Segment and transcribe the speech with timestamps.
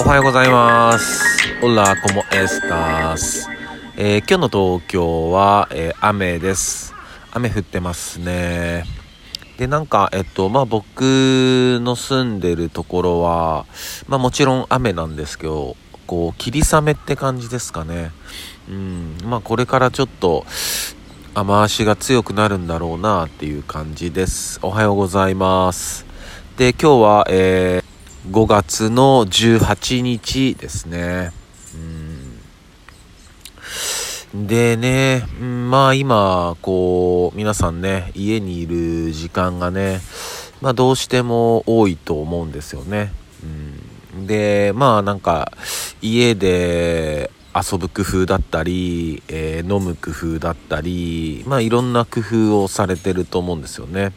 [0.00, 1.24] おはようございます。
[1.62, 3.48] オラコモエスタス。
[3.96, 6.92] えー今日の東京は、えー雨です。
[7.32, 8.84] 雨降ってますね。
[9.56, 13.66] で、なんか、えっと、まあ、僕の住んでるところは、
[14.08, 15.76] まあ、もちろん雨なんですけど、
[16.08, 18.10] こう、霧雨って感じですかね。
[18.68, 20.44] うん、まあ、これからちょっと、
[21.34, 24.58] 雨足が強くなるんだろうなっていう感じです。
[24.62, 26.04] おはようございます。
[26.56, 27.93] で、今日は、えー
[28.30, 31.32] 5月の18日ですね。
[34.34, 40.00] でね、まあ今、こう、皆さんね、家にいる時間がね、
[40.62, 43.12] まあどうしても多いと思うんですよね。
[44.14, 45.52] うん、で、まあなんか、
[46.00, 54.12] 家で遊ぶ工夫だったり、えー飲む工夫だったり、まあいろんな工夫をされてると思うんですよね。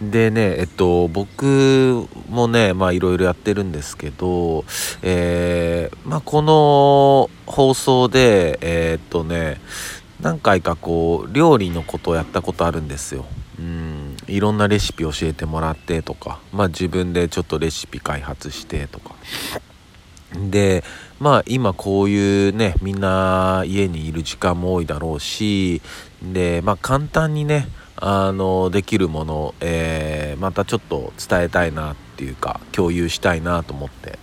[0.00, 4.64] でね、えっと、僕もね、まあいろいろやってるんですけど、
[5.02, 9.60] えーまあこの放送で、えーっとね、
[10.20, 13.26] 何回かこう、料理のことをやったことあるんですよ。
[13.58, 19.14] うん、いろんなレシピ教えてもらってとか、まあ自分でちょっとレシピ開発してとか。
[20.34, 20.82] で、
[21.18, 25.82] まあ今こういうね、みんな家にいる時間も多いだろうし、
[26.22, 27.68] で、まあ簡単にね、
[28.00, 34.18] あの、できるもの、えーまたちょっと伝えたいなっていうか、共有したいなと思って。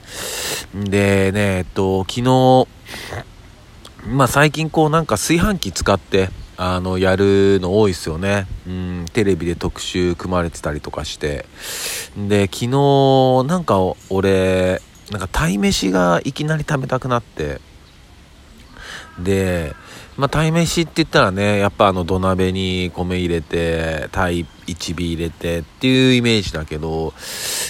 [0.73, 2.67] でね、えっと、昨日、
[4.08, 8.47] まあ最近こうなんか炊飯器使って、あの、やるの多いですよね。
[8.66, 11.45] うん、テレビで特集組まれてたりとかして。
[12.17, 14.81] で、昨日、なんか俺、
[15.12, 17.62] なんか鯛めしがいきなり食べたくなって。
[19.19, 19.75] で、
[20.17, 27.13] まあ、鯛めしって言ったらね、やっぱあの土鍋に米入れて、鯛一尾入れてっていうイメージだけど、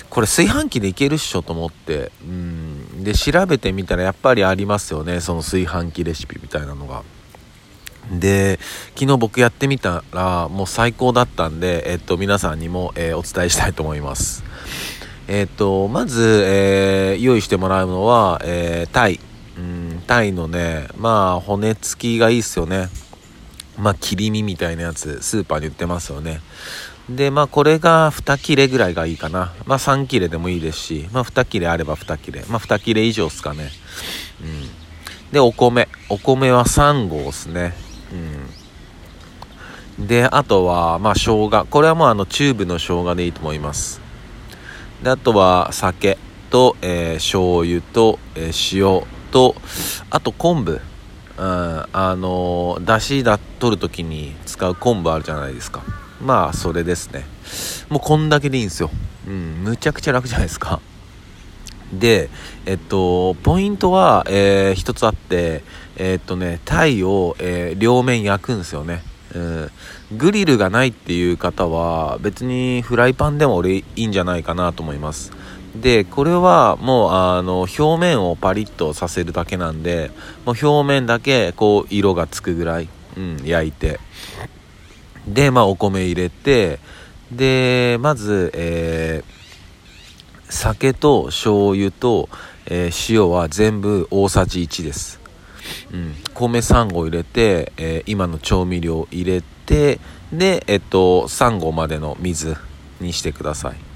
[0.09, 3.03] これ炊飯器でいけるっしょと思って、うん。
[3.03, 7.03] で、調べてみたらやっぱりありますよね、その炊飯器レシピみたいなのが。
[8.11, 8.59] で、
[8.95, 14.45] 昨日僕やってみたら、もう最高だったんで、えっと、皆さんにも、えーお伝えしたいと思います。
[15.27, 19.09] えっと、まず、えー用意してもらうのは、えー、タ
[20.07, 20.29] イ。
[20.29, 22.89] うん、タイのね、まあ、骨付きがいいっすよね。
[23.77, 26.41] まあ、切り身みたいなやつ、スーパーに売ってますよね。
[27.09, 29.53] で、まあ、これが2切れぐらいがいいかな。
[29.65, 32.43] まあ、3切れでもいいですし、まあ、2切れあれば2切れ。
[32.49, 33.69] まあ、2切れ以上っすかね。
[34.41, 35.31] うん。
[35.31, 35.87] で、お米。
[36.09, 37.73] お米は3合っすね。
[39.99, 40.07] うん。
[40.07, 41.65] で、あとは、まあ、生姜。
[41.69, 44.01] これはもうあの、チューブの生姜でいいと思います。
[45.01, 46.17] で、あとは、酒
[46.49, 49.55] と、えー、醤油と、えー塩と、
[50.09, 50.81] あと昆布。
[51.37, 55.83] うん、あの、だしだ、取るときに使う昆布あるじゃないですか。
[56.19, 57.25] まあ、それですね。
[57.89, 58.89] もうこんだけでいいんですよ。
[59.27, 60.79] うん、むちゃくちゃ楽じゃないですか。
[61.93, 62.29] で、
[62.65, 65.63] えっと、ポイントは、えー一つあって、
[65.95, 69.03] えっとね、タイを、えー両面焼くんですよね。
[69.35, 69.71] うん、
[70.17, 75.31] グリルがないっていう方は、別にフライパンでも俺いいんじゃないかなと思います。
[75.81, 80.11] で、これはもう、あの、表面をパリッとさせるだけなんで、
[80.45, 83.99] もう表面だけ、こう、色がつくぐらい、うん、焼いて。
[85.27, 86.79] で、まあ、お米入れて、
[87.31, 89.37] で、まず、えー
[90.49, 92.29] 酒と醤油と、
[92.67, 95.19] えー塩は全部大さじ1です。
[95.91, 99.99] うん、米3合入れて、えー今の調味料入れて、
[100.31, 102.55] で、えっと、3合までの水
[103.01, 103.86] にしてください。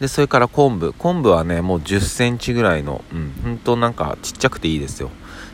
[0.00, 0.94] で、それから昆布。
[0.94, 5.10] 昆布はね、もう10センチぐらいの、うん、ほんとなんかちっちゃくていいですよ。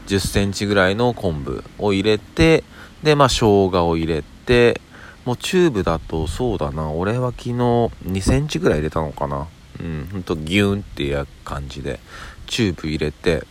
[0.06, 2.62] 10センチぐらいの昆布を入れて、
[3.02, 4.80] で、まあ、生姜を入れて、
[5.24, 9.48] もうチューブだとそうだな、俺は昨日2センチぐらい入れたのかな。
[9.80, 11.98] うん、ほんとギューンっていう感じで、
[12.46, 13.44] チューブ入れて、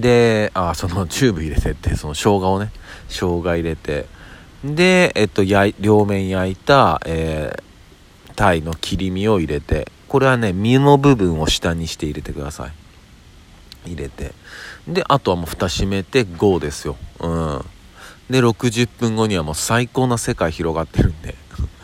[0.00, 2.72] で、あ、そのチューブ入れてって、その生姜をね、
[3.08, 4.06] 生姜入れて、
[4.64, 7.62] で、えっと、焼い両面焼いた、えー、
[8.40, 12.72] タイの切り身を入れて、これはね、身の部分を下にして入れてください。
[13.90, 14.32] 入れて。
[14.88, 16.96] で、あとはもう蓋閉めて GO ですよ。
[17.20, 17.64] うん。
[18.30, 21.34] で、60分後にはもう最高な世界広がってるんで。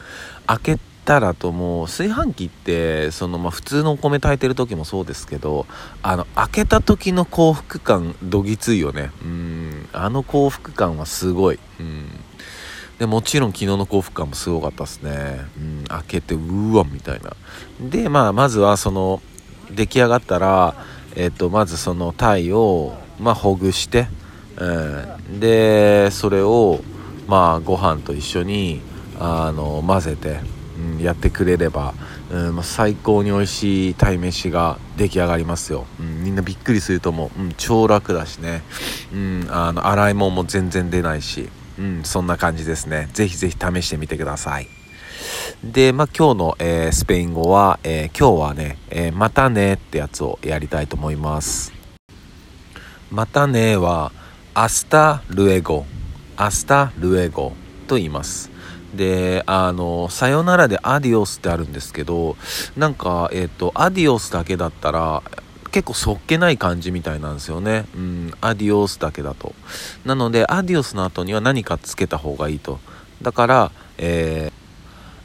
[0.49, 5.67] 開けたらともう炊飯器ってそのまあ普通のお米炊いてる時もそうですけど
[6.03, 12.09] あの開けた時の幸福感どぎついよねうんあの幸福感はすごいうん
[12.99, 15.45] でもちろん昨日の幸福感もすごかったですね。
[15.59, 17.33] うん開けてうわみたいな。
[17.81, 19.21] でまあまずはその
[19.71, 20.75] 出来上がったら
[21.15, 24.09] えっ、とまずその鯛をまあほぐして、
[24.57, 26.81] うん、でそれを
[27.27, 28.81] まあご飯と一緒に
[29.19, 30.41] あの混ぜて、
[30.79, 31.95] うん、やってくれれば
[32.31, 38.63] うん、最高に美味しい鯛めしが出来上がりますよ、うん、みんなびっくりすると思う、うん、超楽だしね、
[39.13, 43.09] うん、あの洗い物も全然出ないし、うん、そんな感じですね。
[43.13, 44.69] ぜひぜひ試してみてください。
[45.65, 51.73] で、まあ、今日の、えー、スペイン語は、えー、今日はね、えー、またねってやつをやりたいと思います。
[53.11, 54.13] またねは
[54.53, 55.87] hasta luego
[56.37, 57.53] hasta luego
[57.87, 58.51] と言います。
[58.95, 62.37] であの「さよなら」で「adiós」ってあるんですけど
[62.77, 65.23] なんかえっ、と「adiós」だけだったら
[65.77, 67.85] 結構そっけない感じみたいなんですよね。
[67.95, 69.55] うん、 adiós だけだと。
[70.07, 72.81] なので、 adiós の後には何かつけた方がいいと。
[73.21, 74.51] だから、え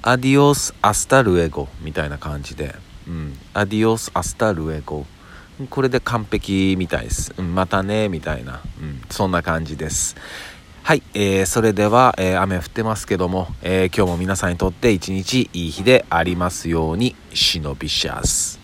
[0.01, 2.75] ー、 adiós, hasta luego みたいな感じで、
[3.07, 5.05] うん、 adiós, hasta luego。
[5.69, 7.33] これで完璧みたいです。
[7.37, 10.17] うん、またね、みたいな、うん、そんな感じです。
[10.83, 18.60] はい、えー、それでは、えー、雨降ってますけども、えー、今日も皆さんにとって一日いい日でありますように、シノビシャス。